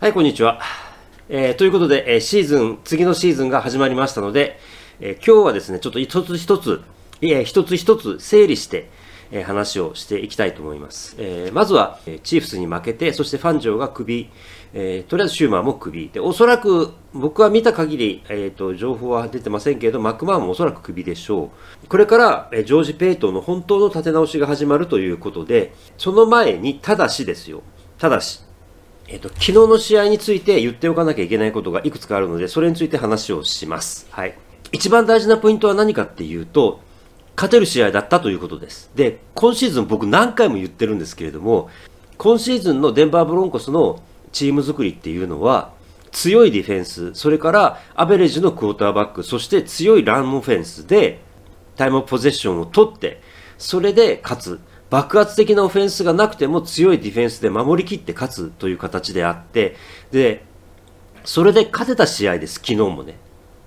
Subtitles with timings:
[0.00, 0.62] はい、こんにちは。
[1.28, 4.58] えー、ということで、えー、シーズン、次のシーズンが始まりましたので、
[4.98, 6.80] えー、今日はですね、ちょっと一つ一つ、
[7.20, 8.88] えー、一つ一つ整理して、
[9.30, 11.16] えー、話をしていきたいと思います。
[11.18, 14.30] えー、まずは、えー、チーフスに負けて、そしてファンジョーがクビ、
[14.72, 16.08] えー、とりあえずシューマーもクビ。
[16.10, 21.50] で、おそらく僕は見た限り、えっ、ー、と、情報は出てませんけど、マックマーもおそらくクビでしょ
[21.84, 21.88] う。
[21.88, 27.60] これから、えー、ジョージ・ペイトンの本当の立て直しが始まるということで、その前に、ただしですよ。
[27.98, 28.40] ただし、
[29.10, 34.06] えっ、と、昨日の試合について言っておかなきゃいけないことがいくつかあるので、それについて話をします。
[34.10, 34.34] はい。
[34.70, 36.80] 一番大事なポイントは何かっていうと、
[37.34, 38.88] 勝てる試合だったということです。
[38.94, 41.70] で、今シーズン僕何回も言ってるんですけれども、
[42.18, 44.00] 今シーズンのデンバーブロンコスの
[44.30, 45.72] チーム作りっていうのは、
[46.12, 51.20] 強いディフェンス、それからアベレージのクォーターバック、そして強いランオフェンスで
[51.74, 53.20] タイムポゼッションを取って、
[53.58, 54.60] それで勝つ。
[54.90, 59.76] 爆発的なオフェンスがなくても強いディフェンスで守りきって勝つという形であって、
[60.10, 60.44] で、
[61.24, 63.16] それで勝てた試合です、昨日もね。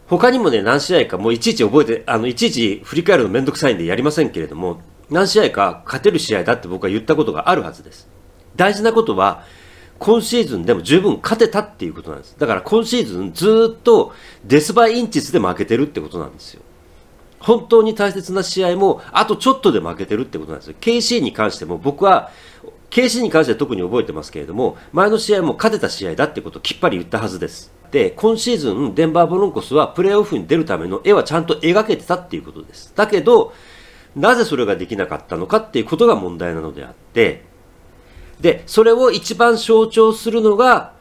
[0.07, 8.09] 他にもね、何試合か、もういちいち覚えて、あの、いちいち振り返るのめんどくさいんでやりませんけれども、何試合か勝てる試合だって僕は言ったことがあるはずです。
[8.55, 9.45] 大事なことは、
[9.99, 12.35] 今シーズンでも十分勝てたっていうことなんです。
[12.37, 14.11] だから今シーズンずっと
[14.43, 16.61] デスバイインチスで負けてるってことなんですよ。
[17.43, 20.75] 本当に大切な試合も、あとちょっとで負けてるってことなんですよ。
[20.79, 22.31] KC に関しても、僕は、
[22.89, 27.71] KC に関しては特に覚えてますけれども、前の試合も勝てた試合だってことをきっぱり言ったはずです。
[27.91, 32.93] で、今シーズン、デンバーブロンコスはプレーオフに出るための絵はちゃんと描けてたっていうことです。
[32.95, 33.53] だけど、
[34.15, 37.43] なぜそれができなかったのかっていうことが問題なのであって、
[38.39, 40.93] で、それを一番象徴するのが、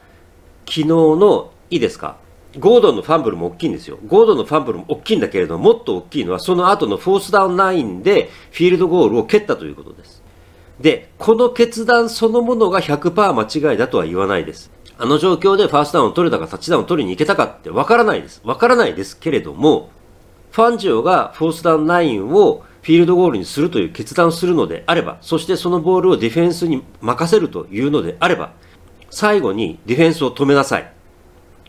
[0.65, 2.17] 昨日の、いいですか？
[2.59, 3.97] ゴードンのファンブルも大きいんですよ。
[4.05, 10.23] ゴードンのファンブルも大きいんだけれども、もっと大きいのは、その後のフォースダウンラインでフィールドゴールを蹴ったということです。
[10.79, 14.71] で、この決断そのものが100%間違いだとは言わないです。
[14.97, 18.41] あの状況でファーストダウンを取れたかタッチダウンを取りに行けたかってわからないです。
[18.43, 19.89] わからないですけれども、
[20.51, 28.51] ファンジオがフォースダウンラインをフィールドゴールにするという決断をするのであれば、そしてそのボールをディフェンスに任せるというのであれば、
[29.09, 30.92] 最後にディフェンスを止めなさい。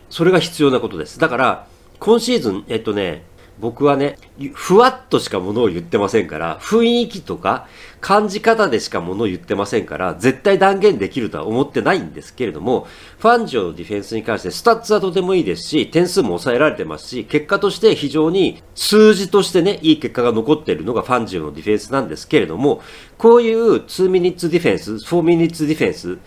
[0.09, 1.19] それが必要なことです。
[1.19, 1.67] だから、
[1.99, 3.23] 今シーズン、えっとね、
[3.59, 4.17] 僕はね、
[4.53, 7.67] ふわっとしかものを言ってませんから、雰囲気とか
[8.01, 12.85] 感じ方でしかものを言ってませんから、絶対断言できるとは思ってないんですけれども、
[13.17, 22.81] ファンジオのディフェンスに関してスタッツはとてもいいですし、点数も抑えられてますし、結果として非常に数字としてね、いい結果が残っているのがファンジオのディフェンスなんですけれども、
[23.17, 26.17] こういう2ミニッツディフェンス、4ミニッツディフェンス、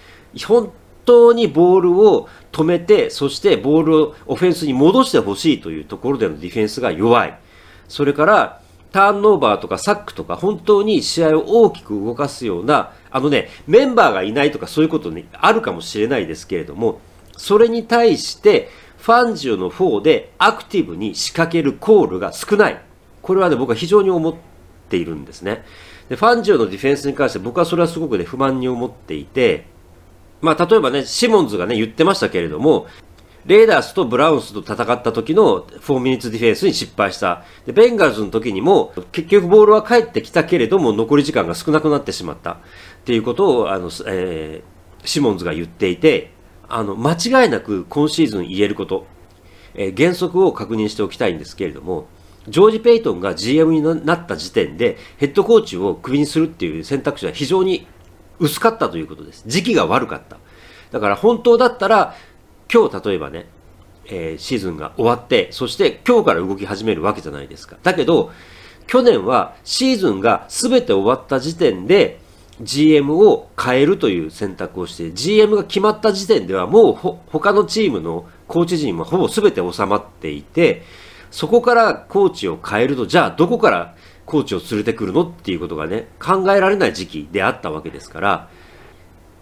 [0.46, 0.72] 本
[1.08, 7.38] 当にボールを止めて、そしてボールをオフェンスに戻してほしいというところでのディフェンスが弱い。
[7.88, 8.60] それから、
[8.92, 17.00] ターンオーバーとかサックとか本当に試合を大きく動かすような、あのね、メンバーがいないとかそういうことにあるかもしれないですけれども、
[17.36, 18.68] それに対して
[18.98, 22.80] ファンジオの方でアクティブに仕掛けるコールが少ない。
[23.22, 24.34] これはね、僕は非常に思っ
[24.88, 25.64] ているんですね。
[26.08, 29.66] で、ファンジオのディフェンスに関して僕はそれはすごくね、不満に思っていて、
[30.40, 32.86] まあ、例えばね、シモンズがね、言ってましたけれども、
[33.46, 37.44] レーダースとブラウンスと戦った時の4ミニッツディフェンスに失敗した。
[37.66, 42.52] で、ベンガルズの時にも、結局ボールは返ってきたけれども、残り時間が少なくなってしまった。
[42.52, 42.56] っ
[43.04, 46.32] ていうことを、あの、えー、シモンズが言っていて、
[46.68, 49.06] あの、間違いなく今シーズン言えること、
[49.74, 52.06] えー、原則を確認しておきたいんですけれども、
[52.48, 57.86] ジョージ・ペイトンが GM になった時点で、ヘッドコーチをクビにするっていう選択肢は非常に
[58.38, 59.44] 薄かったということです。
[59.46, 60.38] 時期が悪かった。
[60.90, 62.14] だから本当だったら、
[62.72, 63.46] 今日例えばね、
[64.06, 67.76] えー、シーズンが終わって、そして今日から動き始めるわけじゃないですか。
[67.82, 68.30] だけど、
[68.86, 72.20] 去年はシーズンが全て終わった時点で
[72.62, 80.82] GM を変えるという選択をして、GM が決まった時点ではもう他のチームのコーチ陣はほぼ全て収まっていて、
[81.30, 83.94] そこからコーチを変えると、じゃあどこから
[84.28, 88.48] コーチを連れてくるのっていうことがね、考えられない時期であったわけですから、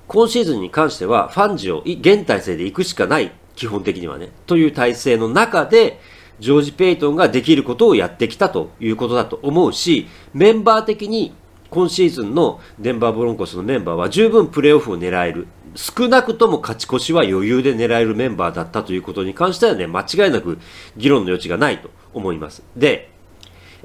[0.06, 6.00] 今シーズンに関してはファンジを現体制で行くしかない、基本的にはね、という体制の中で、
[6.38, 11.34] ジョージ・ペイトンができることをやってきたということだと思うし、メンバー的に
[11.70, 15.48] 今シーズンのデンバーブロンコスのメンバーは十分プレーオフを狙える。
[15.74, 20.58] 少なくとも勝ち越しは余裕で狙えるメンバーだったということに関してはね、間違いなく
[20.96, 22.62] 議論の余地がないと思います。
[22.76, 23.15] で、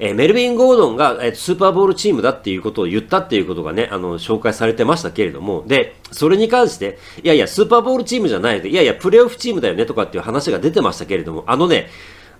[0.04, 11.88] え、メルビン・ゴードンが、えー、スーパーボールチームだっていうことを言ったっていうことがね、あの、紹介されてましたけれども、で、それに関して、いやいや、スーパーボールチームじゃないで、いやいや、プレーオフチームだよねとかっていう話が出てましたけれども、あのね、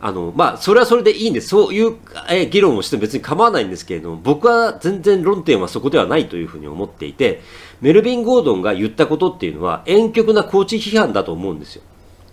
[0.01, 1.51] あの、まあ、それはそれでいいんです。
[1.51, 1.95] そういう、
[2.29, 7.43] え議論をしても別に構わないんですけれども、僕は全然論点はそこではないというふうに思っていて、
[7.81, 11.83] メルビン・ゴードンが言ったことっていうのは、婉曲なコーチ批判だと思うんですよ。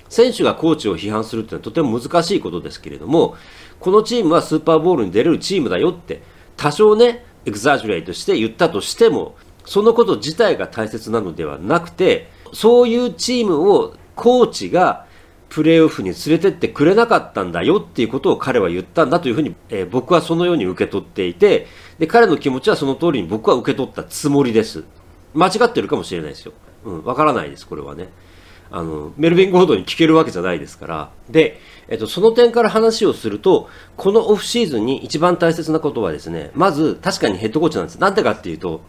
[0.10, 3.38] 選手がコーチを批判するっていうのはとても難しいことですけれども、
[3.80, 6.22] このチームはスーパーボールに出れるチームだよって、
[6.58, 9.36] 多少ね、エグザジュレイトして言ったとしても、
[9.66, 15.06] そのこと自体が大切なのではなくて、そういうチームをコーチが
[15.50, 21.68] プレーオフに連れてってくれなかったんだよっていうことを彼は言ったんだというふうに、えー、僕はそのように受け取っていて、
[21.98, 24.84] で、彼の気持ちはその通りに僕は受け取ったつもりです。
[25.34, 26.54] 間違ってるかもしれないですよ。
[26.86, 28.10] うん、わからないです、これはね。
[28.72, 31.10] あの、メルビン・ゴードンに聞けるわけじゃないですから。
[31.30, 33.68] で、えっと、その点から話をすると、
[33.98, 38.00] このオフシーズンに一番大切なことはですね、まず、確かにヘッドコーチなんです。
[38.00, 38.82] なんでかっていうと、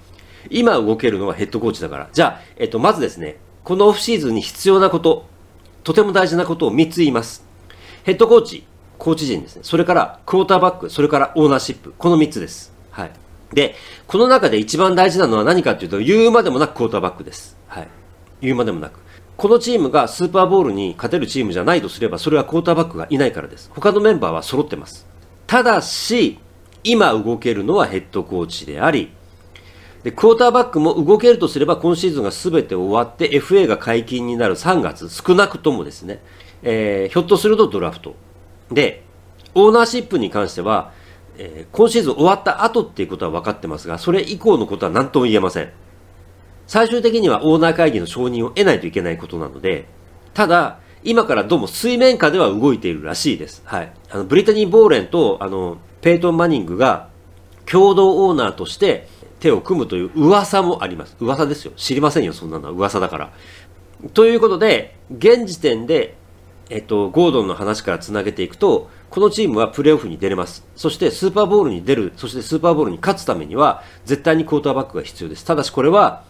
[0.51, 2.09] 今動けるのはヘッドコーチだから。
[2.13, 5.27] じゃあ、えっと、まずですね、このオフシーズンに必要なこと、
[5.83, 7.45] とても大事なことを3つ言います。
[8.05, 8.65] ヘッドコーチ、
[8.99, 9.63] コーチ陣ですね。
[9.65, 11.95] それからクォーターバック、それからオーナーシップ。
[11.97, 12.73] この3つです。
[12.91, 13.11] はい。
[13.55, 13.75] で、
[14.07, 17.57] この中で一番大事なのは何かというと、言うまでもなくクォーターバックです。
[17.67, 17.89] はい。
[18.43, 19.01] 言うまでもなく。
[19.41, 23.71] このチームがスーパーボールに勝てるチームじゃないとすれば、それはクォーターバックがいないからです。
[23.75, 25.07] 他のメンバーは揃ってます。
[25.47, 26.39] ただし、
[26.85, 29.13] 今動けるのはヘッドコーチであり、
[30.03, 36.23] で、クォーターバックも動けるとすれば今シーズンが全て終わって FA が解禁になる3月、少なくともですね、
[36.63, 38.17] えー、ひょっとするとドラフト。
[38.71, 39.05] で、
[39.55, 40.93] オーナーシップに関しては、
[41.39, 45.73] えー、今シーズン終わった後っていうことは分かってますが、それ以降のことは何とも言えません。
[46.71, 49.87] 最終的にはオーナー会議の承認を得ないといけないことなので、
[50.35, 53.63] ただ、今からどうも水面下では動いているらしいです。
[53.65, 53.93] はい。
[54.09, 57.09] あの、ブリタニー・ボーレンと、あの、ペイトン・マニングが
[57.67, 59.09] 共同オーナーとして、
[59.41, 61.17] 手を組むという噂もあります。
[61.19, 61.73] 噂ですよ。
[61.75, 63.33] 知りませんよ、そんなのは噂だから。
[64.15, 66.15] ということで、現時点で、
[66.69, 70.65] えっと、ゴードンの話からつなげていくと、このチームはプレーオフに出れます。
[70.77, 75.45] そしてスーパーボールに出る、そしてスーパーボールに勝つためには、絶対にクォーターバックが必要です。
[75.45, 76.30] ただしこれは、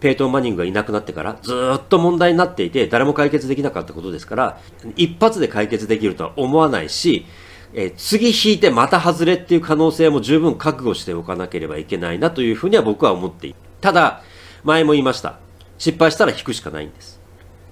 [0.00, 4.60] ペイトン・マニングがいなくなってからずっと問題になっていて、誰も解決できなかったことですから、
[4.96, 7.26] 一発で解決できるとは思わないし、
[7.72, 13.56] えー、次引いてまた外れっていう可能性も十分覚悟しておかなければいけないなというふうには僕は思っている。
[13.80, 14.22] ただ、
[14.64, 15.38] 前も言いました。
[15.78, 17.19] 失敗したら引くしかないんです。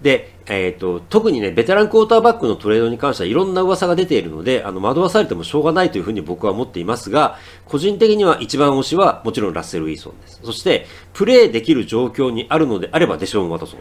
[0.03, 7.37] で、えっ、ー、と、特にね、ベテランクォーターバックのトレードに関してはいろんな噂が出ているので、あの、惑わされてもしょうがないというふうに僕は思っていますが、
[7.67, 10.41] 個人的には一番推しはもちろんラッセル・ウィーソンです。
[10.45, 13.81] そして、プレーできる状況にあるのであればデショーン・ワトソン。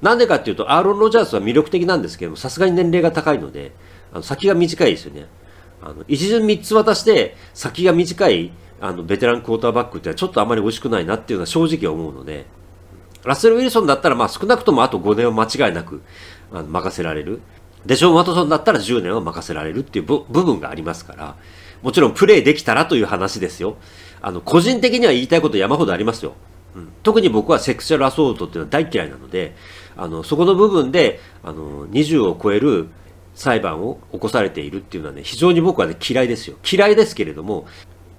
[0.00, 3.72] なんでかっていうと、アーロン・ロジャースは魅力的なんですけども、さすがに年齢が高いので、
[4.12, 5.26] あの先が短いですよね。
[5.82, 12.46] あの、一巡三つ渡して、先が短い、あの、ベテランクォーターバックってのはちょっとあまり美味しくないなっていうのは正直思うので、
[13.26, 16.02] ラッセル・ウィルソンだったら、まあ少なくともあと5年は間違いなく、
[16.52, 17.40] あの、任せられる。
[17.86, 21.36] デション・ワトソンだったら10年は任せられるっていう部分がありますから、
[21.82, 23.76] もちろんプレイできたらという話ですよ。
[24.20, 26.34] あの、個人的には言いたいこと山ほどありますよ。
[26.74, 29.54] うん、特に僕はセクシャルアソートっていうのは大嫌いなので、
[29.96, 32.88] あの、そこの部分で、あの、20を超える
[33.34, 36.56] 裁判を起こされているっていうのはね、非常に僕はね、嫌いですよ。
[36.70, 37.66] 嫌いですけれども、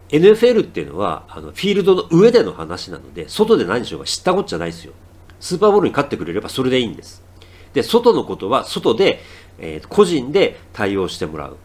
[0.09, 4.93] NFL っていうのは、あの、フィールドの上での話なので、外で何しようが知ったことじゃないですよ。
[5.39, 7.23] スーパーボールに勝ってくれればそれでいいんです。
[7.73, 9.21] で、外のことは、外で、
[9.59, 11.57] えー、個人で対応してもらう。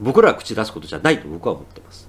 [0.00, 2.08] 僕らは口出すことじゃないと僕は思ってます。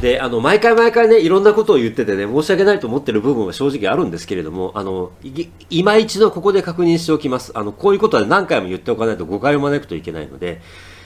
[0.00, 7.52] で、あの、毎回毎回ね、いろんなことを言っててね、申し訳ないと思ってる部分は正直あるんですけれども、あの、い今一度ここで確認しておきます。
[7.54, 10.60] あの、こういうことは何回も言っておかないと誤解を招くといけないので、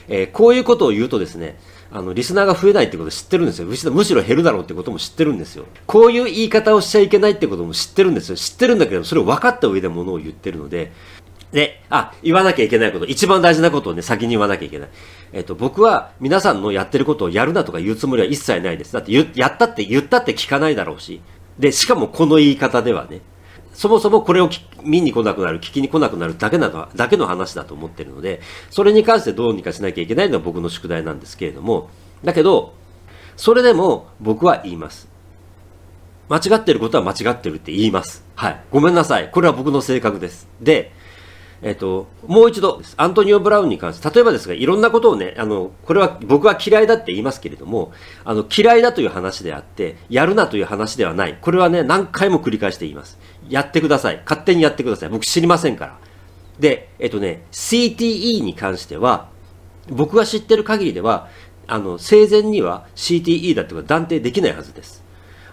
[0.09, 1.57] えー、こういうことを言うとですね、
[1.93, 3.67] あの、リスナーが増えないってこと知ってるんですよ。
[3.91, 5.65] むしろ減るだろうってことも知ってるんですよ。
[5.87, 8.37] こういう言い方をしちゃいけないってことも知ってるんですよ。
[8.37, 10.93] 知ってるんだけど、それを分かった上でものを言ってるので、
[11.51, 14.89] で、あ、言わなきゃいけないこと、一番大事なことをね、先に言わなきゃいけない。
[15.33, 18.93] えっ、と、僕は皆さんのやってることをやるなとか言うつもりは一切ないです。
[18.93, 21.21] だってやったって言ったって聞かないだろうし。
[21.59, 23.19] で、しかもこの言い方ではね、
[23.81, 24.49] そもそもこれを
[24.83, 31.89] 見に来なくなる、聞きに来なくなるだけなの、だけの話だと思ってるので、それに関してどうにかしなきゃいけないのは僕の宿題なんですけれども、
[32.23, 32.75] だけど、
[33.37, 35.09] それでも僕は言います。
[36.29, 38.23] 間違ってることは間違ってるって言います。
[38.35, 38.61] はい。
[38.69, 39.31] ごめんなさい。
[39.31, 40.47] これは僕の性格です。
[40.61, 40.91] で、
[41.63, 47.91] えっと、もう一度、アントニオ・ブラウンに関して、例えばですが、いろんなことをね、あの、これは僕は嫌いだって言いますけれども、
[48.25, 51.37] あの、嫌いだという話であって、やるなという話ではない。
[51.39, 53.19] これはね、何回も繰り返して言います。
[53.51, 54.21] やってください。
[54.23, 55.09] 勝手にやってください。
[55.09, 55.99] 僕知りませんから。
[56.57, 59.29] で、えっとね、CTE に関しては、
[59.89, 61.27] 僕が知ってる限りでは、
[61.67, 65.03] あの、生前には CTE だってことは断定できないはずです。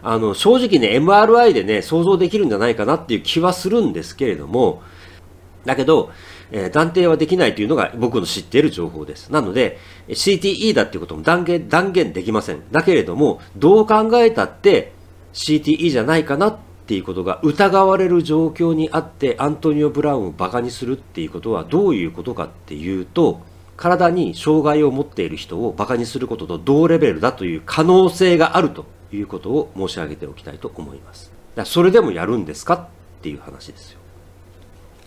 [0.02, 4.81] あの、正直ね、MRI でね、想像できるんじゃないかなっていう気はするんですけれども、
[5.64, 6.11] だけど、
[6.50, 9.31] えー、断定はできないというのが僕の知っている情報です。
[9.31, 9.78] なので、
[10.09, 12.62] CTE だっていうことも断言、断言できません。
[12.71, 14.93] だけれども、どう考えたって
[15.35, 23.42] CTE じゃないかなっっていうことが疑われる状況にあって、アントニオ・ブラウンをバカにするっていうことはどういうことかっていうと、
[23.76, 31.30] 体に障害を持っている人をバカにすることと同レベルだという可能性があるということを申し上げておきたいと思います。
[31.57, 32.87] だそれでもやるんですかっ
[33.21, 33.99] ていう話ですよ。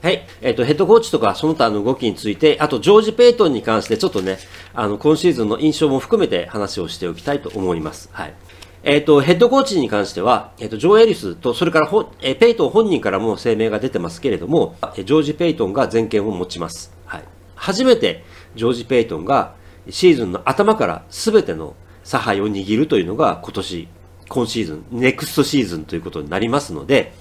[0.03, 0.27] はい。
[0.41, 4.37] えっ、ー、と、ヘッドコーチとかその他の動きについて、あと、ジョージ・ペイトンに関してちょっとね、
[4.75, 8.09] あの、今シーズンの印象も含めて話をしておきたいと思います。
[8.11, 8.35] はい。
[8.83, 16.91] えっ、ー、と、ヘッドコーチに関しては、えっ、ー、と、ジョー・エリスと、それからほ、えペイトン本人からも声明が出てますけれども、ジョージ・ペイトンが全権を持ちます。
[17.05, 17.23] はい。
[17.55, 18.23] 初めて、
[18.55, 19.53] ジョージ・ペイトンが
[19.89, 23.87] シーズンの頭から全ての差配を握るというのが今年、
[24.27, 27.13] 今シーズン、ネクストシーズンということになりますので、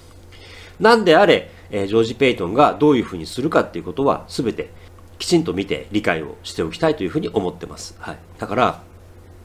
[0.79, 4.71] なんであれ、えジョージ・ペイトンがどういうふうにするかっていうことは全て
[5.19, 7.95] きちんと見て理解をしておきたいというふうに思ってます。
[7.99, 8.17] はい。
[8.39, 8.83] だから、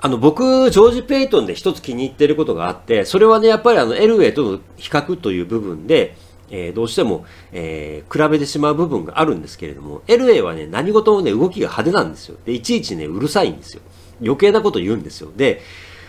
[0.00, 6.16] あの、僕、ジョージ・ペイトンで一つ気に入ってることがあって、それはね、やっぱりあの、エルウェイとの比較という部分で、
[6.50, 12.36] えー、どうしても、えー、比べてしまう部分があるんですけれども、エルウェイはね、何事もね、動きが派手なんですよ。
[12.44, 13.80] で、いちいちね、うるさいんですよ。
[14.20, 15.30] 余計なこと言うんですよ。
[15.34, 15.62] で、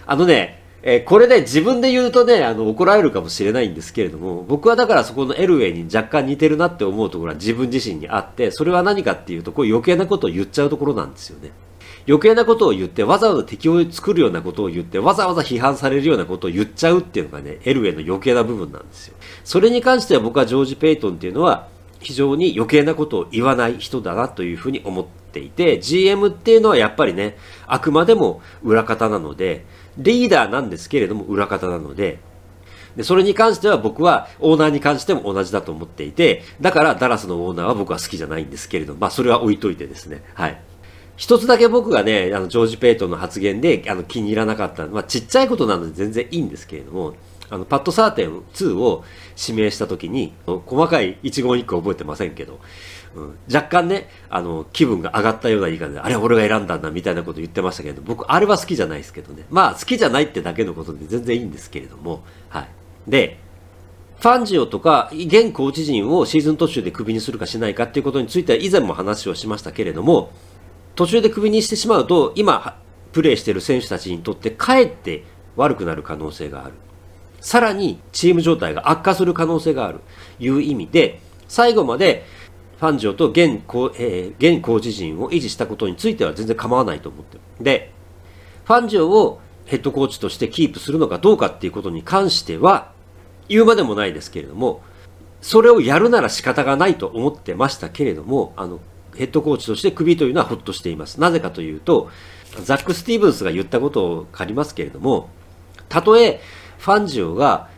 [0.06, 11.52] あのね、えー、これね、自分で言うとね、あの、怒られるかもしれないんですけれども、僕はだからそこのエルウェイに若干似てるなって思うところは自分自身にあって、それは何かっていうと、こう余計なことを言っちゃうところなんですよね。
[12.08, 19.16] 余計なことを言って、わざわざ敵を作るようなことを言って、わざわざ批判されるようなことを言っちゃうっていうのがね、エルウェイの余計な部分なんですよ。
[19.44, 21.68] それに関しては僕はジョージ・ペイトンっていうのは、
[22.00, 29.66] 非常に余計なことを言わない人だなというふうに思っていて、GM っていうのはやっぱりね、あくまでも裏方なので、
[29.98, 32.20] リーダーなんですけれども裏方なので、
[32.96, 40.24] で、それに関しては僕はオーナーに関しても同じだと思っていて、だからダラスのオーナーは僕は好きじゃないんですけれども、まあそれは置いといてですね。
[40.34, 40.62] はい。
[41.18, 44.86] 一つだけ僕がね、あの、ジョージ・ペイトンの発言で、あの、気に入らなかった。
[44.86, 47.16] まあ、ちっちゃいことなので全然いいんですけれども、
[47.50, 49.04] あの、パッド・サーテン2を
[49.36, 52.60] 指名したときに、細かい一言一句覚えてませんけど、
[53.16, 59.46] うん、若干ね、あの、気分が上がったような言い方で、あれ俺が選んだんだみたいなこと言ってましたけど、僕、あれは好きじゃないですけどね。
[59.50, 62.68] まあ、好きじゃないってだけのことで全然いいんですけれども、はい。
[63.08, 63.40] で、
[64.20, 70.32] ファンジオとか、現コーチ陣をシーズン途中でクビにするかしないかっていうことについては以前も話をしましたけれども、
[70.98, 72.76] 途中でクビにしてしまうと、今、
[73.14, 75.24] プレーしている選手たちにとってかえって
[75.56, 76.74] 悪くなる可能性がある。
[77.40, 80.00] さらに、チーム状態が悪化する可能性がある。
[80.40, 82.26] いう意味で、最後まで、
[82.80, 83.62] ファンジオと現、
[84.00, 87.42] えー、現コーチ陣を維持したことについては全然構わないと思ってる。
[87.62, 87.92] で、
[88.66, 92.92] ファンジオをヘッドコーチとしてキープするのかどうかっていうことに関しては、
[93.48, 94.82] 言うまでもないですけれども、
[95.42, 98.80] それをやるなら仕方がないと思ってましたけれども、あの、
[99.18, 101.20] ヘッドコーチとしてクビというのはほっとしています。
[101.20, 102.10] なぜかというと、
[102.64, 105.30] ザック・スティーブンスが言ったことを借りますけれども、
[105.90, 106.40] たとえ
[106.80, 107.70] ファンジオが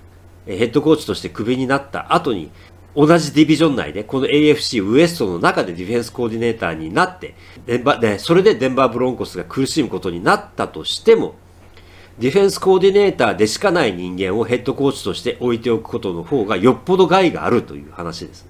[0.46, 2.52] ヘッドコーチとしてクビになった後に、
[2.96, 11.36] 同じディビジョン内で、この AFC ウエストの中でディフェンスコーディネーターになって、デンバで、それでデンバーブロンコスが苦しむことになったとしても、
[12.18, 18.49] ディフェンスコーディネーターでしかない人間をヘッドコーチとして置いておくことの方がよっぽど害があるという話です。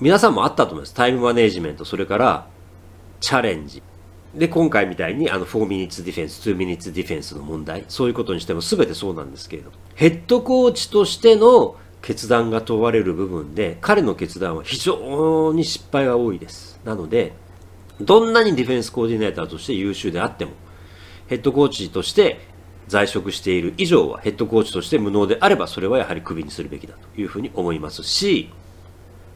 [0.00, 0.94] 皆さんもあったと思います。
[0.94, 2.46] タイムマネジメント、それから
[3.20, 3.82] チャレンジ。
[4.34, 16.80] で、今回みたいにあの4ミニッツディフェンス、2ミニッツディフェンスの問題、そういうことにしても全てそうなんですけれど、ヘッドコーチとしての決断が問われる部分で、彼の決断は非常に失敗が多いです。
[16.82, 17.34] なので、
[18.00, 20.52] どんなにディフェンスコーディネーターとして優秀であっても、
[21.26, 22.40] ヘッドコーチとして
[22.88, 28.50] 在職している以上はヘッドコーチとして無能であれば、それはやはりクビにするべきだというふうに思いますし、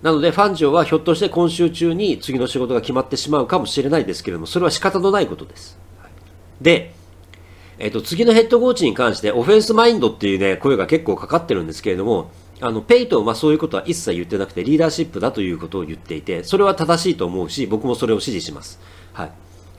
[0.05, 5.79] なので、ファンジョはひょっとして今週中に次の仕事が決まってしまうかもしれないですけれども、それは仕方のないことです。
[6.61, 6.93] で、
[7.79, 12.31] えっ、と、次のヘッドコーチに関して、オフェンスマインドっていうね、声が結構かかってるんですけれども、
[12.61, 18.79] あの、ペイトンはそういうことは一切言ってなくて、リーダーシップだということを言っていて、それは正しいと思うし、僕もそれを支持します。
[19.15, 19.33] はい。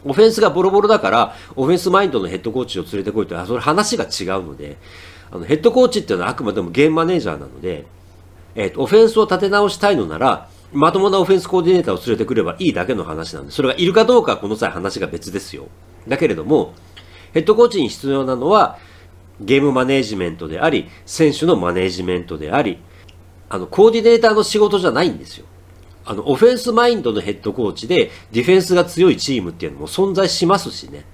[0.06, 4.78] オフェンスがボロボロだから、オフェンスマインドのヘッドコーチを連れてこいと、あそれ話が違うので、
[5.30, 7.86] あの、ヘッドコーチっていうのはあくまでもゲームマネージャーなので、
[8.56, 15.68] えっ、ー、と、オフェンスを立て直したいのなら、まともなオフェンスコーディネーターを連れてくればいいだけの話なんで、それがいるかどうかはこの際話が別ですよ。
[16.08, 16.74] だけれども、
[17.34, 18.78] ヘッドコーチに必要なのは、
[19.42, 22.80] ゲームマネージメントであり、選手のマネージメントであり、
[23.50, 25.46] あの、コーディネーターの仕事じゃないんですよ。
[26.06, 31.06] あの、オフェンスマインドのヘッドコーチで、ディフェンスが強いチームっていうのも存在しますしね。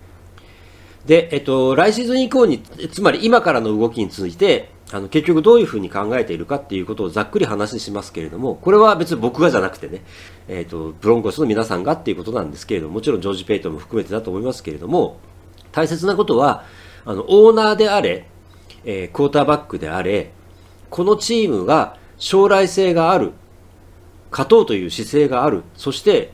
[1.05, 10.03] で、えっと、来シーズン以降に、つまり今からの動きについて、あの結局どういうふうに考えているかっていうことをざっくり話しますけれども、これは別に僕がじゃなくてね、
[10.49, 15.17] えっ、ー、と、ブロンコスの皆さんがっていうことなんですけれども、もちろんジョージ・ペイトンも含めてだと思いますけれども、
[15.71, 16.65] 大切なことは、
[17.05, 18.27] あの、オーナーであれ、
[18.83, 20.33] えー、クォーターバックであれ、
[20.89, 23.31] このチームが将来性がある、
[24.29, 26.33] 勝とうという姿勢がある、そして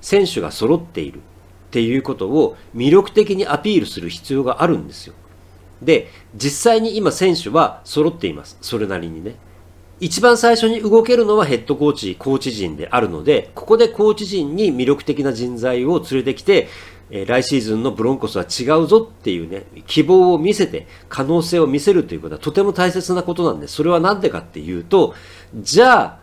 [0.00, 1.20] 選手が揃っているっ
[1.70, 5.14] ていうことを魅力的にアピールする必要があるんですよ。
[5.82, 8.58] で、実際に今選手は揃っています。
[8.60, 9.36] それなりにね。
[9.98, 16.68] 一番最初に動けるのはヘッドコーチ、コーチ陣であるので、ここでコーチ陣に魅力的な人材を連れてきて、
[17.08, 25.14] えー、来シーズンのブロンコスは違うぞっていうね、希望を見せて、可能性を見せるということはとても大切なことなんで、それはなんでかっていうと、
[25.54, 26.18] じゃあ、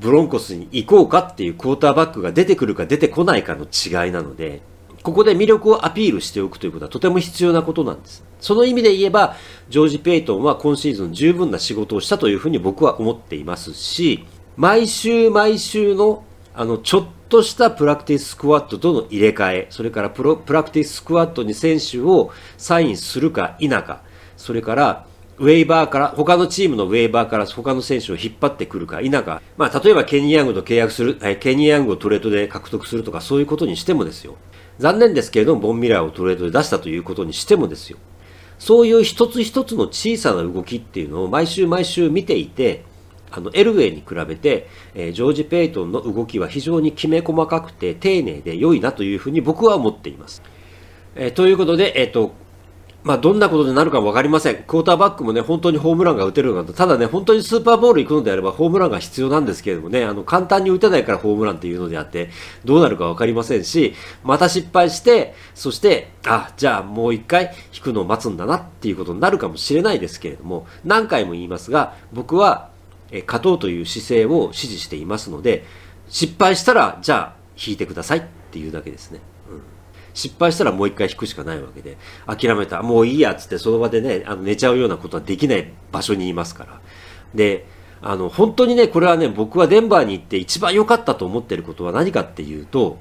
[0.00, 4.62] ブロンコスに行こうかっていうクォーターバックが出てくるか出てこないかの違いなので、
[5.02, 8.24] ここで魅力をアピールしておくということはとても必要なことなんです。
[8.44, 9.36] その意味で言えば、
[9.70, 14.26] ジョージ・ペイトンは今シーズン十分な仕事をしたというふうに僕は思っていますし、
[14.58, 16.24] 毎週毎週の
[16.54, 24.02] あの、ちょっとしたプラクティススクワットとの入れ替え、それからプロプラクティススクワットに選手をサインするか否か、
[24.36, 25.06] それから
[25.38, 34.36] ウェイバーから、他のチームのウェイバーから他の選手を引っ張ってくるか否か、まあ、例えばケニー・ヤングと契約する、ケニー・ヤングをトレードで獲得するとかそういうことにしてもですよ。
[34.78, 37.98] 残念ですけれども、ボンミラーをトレードで出したということにしてもですよ。
[38.58, 42.84] そういう一つ一つの小さな動きっていうのを毎週毎週見ていて、
[43.30, 50.42] あの、エルウェイに比べて、えー、ジョージ・ペイトンの動きは非常にきめ細かくて丁寧で良いなというふうに僕は思っています。
[51.16, 52.32] えー、ということで、えっ、ー、と、
[53.04, 54.56] まあ、どんなことになるか分かりません。
[54.56, 62.30] クォーターバックもね、本当にホームランが打てるのかただね、本当にスーパーボール行くのであれば、ホームランが必要なんですけれどもね、あの、簡単に打てないからホームランっていうのであって、
[62.64, 72.74] どうなるか分かりませんし、また失敗して、そして、あ、じゃあもう一回引くのを待つんだなっていうことになるかもしれないですけれども、何回も言いますが、僕は
[73.14, 75.64] え勝とうという姿勢を支持していますので、
[76.08, 79.20] 失敗したら、じゃあ、引いてくださいっていうだけですね。
[80.14, 86.80] 失敗したらもう一回引くしかないわけで、諦めた、もういいやつってその場でね、あの寝ちゃうようなことはできない場所にいますから。
[87.34, 87.66] で、
[88.00, 92.98] あの、本当にね、これはね、僕はデンバーに行って一番良かったと思ってることは何かっていうと、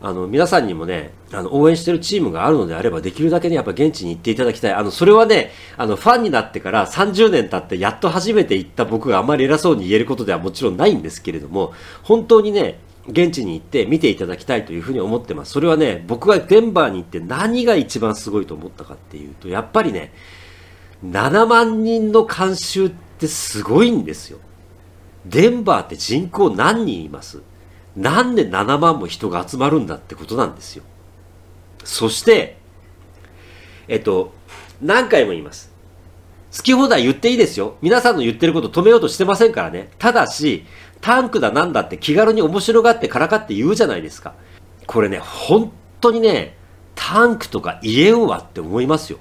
[0.00, 4.72] あの、皆さんにもね、あの、応援してるチームがあるのであれば、できるだけね、やっぱ現地に行っていただきたい。
[4.72, 15.52] あの、それはね、あの、ファンになってから30年経ってやっと初めて行った僕があまり偉そうに言えることではもちろんないんですけれども、本当にね、現地に行って見ていただきたいというふうに思ってます。
[15.52, 20.12] それはね、僕がデンバーに行って何が一番すごいと思ったかっていうと、やっぱりね、
[21.04, 24.38] 7万人の観衆ってすごいんですよ。
[25.24, 27.42] デンバーって人口何人います？
[27.96, 30.84] なんで7万も人が集まるんだってことなんですよ。
[31.84, 32.58] そして、
[33.88, 34.32] えっと、
[34.82, 35.72] 何回も言います。
[36.56, 37.76] 好き放題言っていいですよ。
[37.82, 39.90] 皆さんの言ってること止めようとしてませんからね。
[39.98, 40.64] ただし、
[41.06, 44.34] タンクだなんだって気軽に面白がってからかって言うじゃないですか。
[44.88, 46.56] これね、本当にね、
[46.96, 49.20] タンクとか言えんわって思いますよ。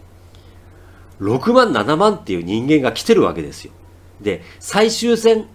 [1.21, 3.71] 6万7万っていう人間が来てるわけですよ。
[4.19, 5.45] で、最終戦、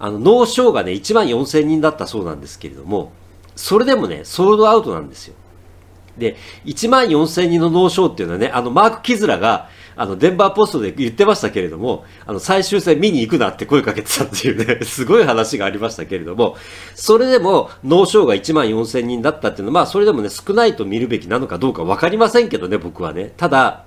[0.00, 3.12] あの、脳症がね、1万4000人だったそうなんですけれども、
[3.54, 5.36] それでもね、ソールドアウトなんですよ。
[6.18, 16.56] で、1万4000人の脳症っていうのはね、あの、マーク・キズラが、あの、デンバーポストで言ってましたけれども、あの、最終戦見に行くなって声かけてたっていうね、 すごい話がありましたけれども、
[16.94, 23.32] それでも、脳症が1万4000人だったっていうのは、まあ、それでもね、少ないと見るべきなのかどうかわかりませんけどね、僕はね。
[23.36, 23.84] ただ、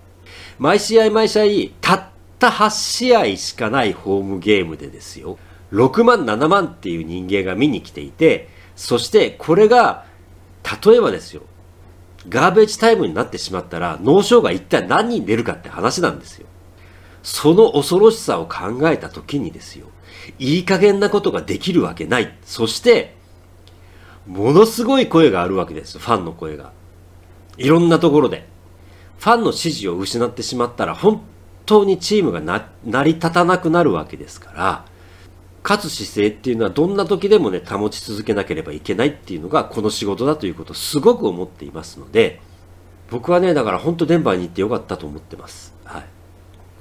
[0.60, 1.46] 毎試合毎試合、
[1.82, 2.04] たっ
[2.40, 5.38] た8試合しかないホームゲームでですよ。
[5.74, 10.06] 6万7万っていう人間が見に来ていて、そしてこれが、
[10.86, 11.44] 例えばですよ、
[12.30, 16.48] ガーベージタイムになってしまったら、脳症が一体何人出るかって話なんですよ。
[17.24, 19.88] その恐ろしさを考えた時にですよ、
[20.40, 22.38] いい加減なことができるわけない。
[22.44, 23.16] そして、
[24.26, 26.72] ものすごい声があるわけです、ファンの声が。
[27.58, 28.48] いろんなところで。
[29.20, 31.22] ファンの支持を失ってしまったら、本
[31.66, 32.42] 当にチームが
[32.86, 34.86] 成り立たなくなるわけですから、
[35.68, 42.40] 勝つ姿勢っていうのはどんな時でもね、保ち続けなければいけないっていうのがこの仕事だということをすごく思っていますので、
[43.10, 45.76] 僕はね、だから本当デンバーに行ってよかったと思ってます。
[45.84, 46.06] はい。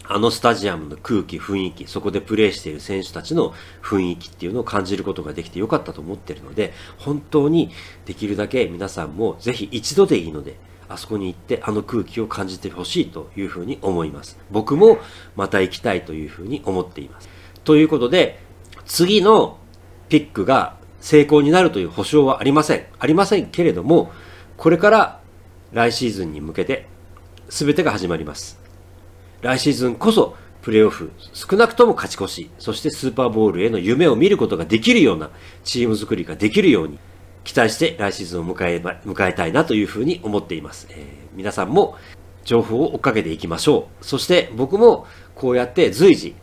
[0.04, 7.72] あのスタジアムの空気、雰囲気、そこでプレーしている選手たちの雰囲気っていうのを感じることができてよかったと思ってるので、本当に
[8.04, 10.54] できるだけ皆さんもぜひ一度でいいので、
[10.88, 14.38] あそこに行ってあの空気を感じてほしいというふうに思います。
[14.52, 14.98] 僕も
[15.34, 17.28] また行きたいというふうに思っています。
[17.64, 18.45] ということで、
[18.86, 19.58] 次の
[20.08, 22.86] ピックが成功になるという保証はありません。
[22.98, 24.10] ありませんけれども、
[24.56, 25.20] これから
[25.72, 26.86] 来シーズンに向けて
[27.48, 28.58] 全てが始まります。
[29.42, 35.30] 来シーズンこそプレーオフ、少なくとも勝ち越し、そしてスーパーボールへの夢を見ることができるような
[35.62, 36.98] チーム作りができるように、
[37.44, 40.88] 期待して来シーズンを迎え、迎えたいなというふうに思っています。
[40.90, 41.96] えー、皆さんも
[42.44, 44.04] 情報を追っかけていきましょう。
[44.04, 46.34] そして僕もこうやって随時、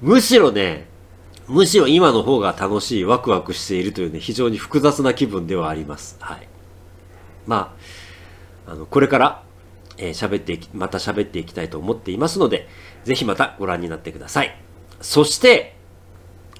[0.00, 0.88] むしろね、
[1.48, 6.16] むしろ今の方が楽しい、ワクワクしているというね、非常に複雑な気分ではあります。
[6.20, 6.48] はい。
[7.46, 7.74] ま
[8.66, 9.42] あ、あの、これから、
[9.96, 12.68] えー、喋ってまた喋っていきたいと思っていますので、
[13.04, 14.60] ぜひまたご覧になってください。
[15.00, 15.74] そして、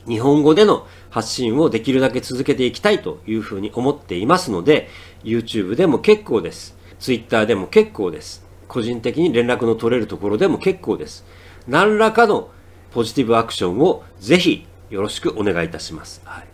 [0.07, 4.89] 日本語での発信をできるだけ続けていきたいというふうに思っていますので、
[5.23, 6.77] YouTube でも結構です。
[6.99, 8.45] Twitter でも結構です。
[8.69, 11.27] 個人的に連絡の取れるところでも結構です。
[11.67, 12.51] 何らかの
[12.93, 16.21] ポジティブアクションをぜひよろしくお願いいたします。
[16.25, 16.47] はい。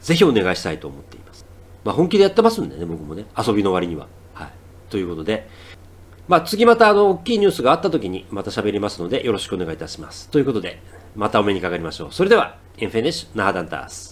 [0.00, 1.44] ぜひお願いしたいと思っています。
[1.84, 3.26] まあ本気でやってますんでね、僕もね。
[3.36, 4.08] 遊びの割には。
[4.34, 4.52] はい。
[4.90, 5.48] ということで、
[6.28, 10.28] まあ、次またあの、大きいニュースがあった時にまた喋りますので、よろしくお願いいたします。
[10.30, 10.80] ということで、
[11.16, 12.12] またお目にかかりましょう。
[12.12, 14.11] それでは、エンフェネッシュ、ナハダンタース。